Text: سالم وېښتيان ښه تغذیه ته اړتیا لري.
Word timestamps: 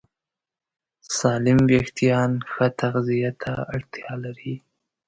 سالم 1.17 1.59
وېښتيان 1.69 2.31
ښه 2.51 2.65
تغذیه 2.81 3.31
ته 3.41 3.53
اړتیا 3.75 4.11
لري. 4.23 4.53